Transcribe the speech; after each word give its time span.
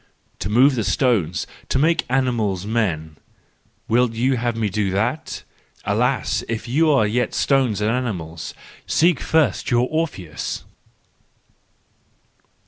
To 0.39 0.49
move 0.49 0.73
the 0.73 0.83
stones, 0.83 1.45
to 1.69 1.77
make 1.77 2.07
animals 2.09 2.65
men—would 2.65 4.15
you 4.15 4.35
have 4.35 4.55
me 4.57 4.67
do 4.67 4.89
that? 4.89 5.43
Alas, 5.85 6.43
if 6.49 6.67
you 6.67 6.89
are 6.89 7.05
yet 7.05 7.35
stones 7.35 7.81
and 7.81 7.91
animals, 7.91 8.55
seek 8.87 9.19
first 9.19 9.69
your 9.69 9.87
Orpheus 9.91 10.63